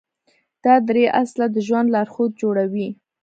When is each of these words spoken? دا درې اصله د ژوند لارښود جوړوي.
دا 0.63 0.75
درې 0.89 1.05
اصله 1.21 1.45
د 1.51 1.57
ژوند 1.67 1.87
لارښود 1.93 2.31
جوړوي. 2.41 2.87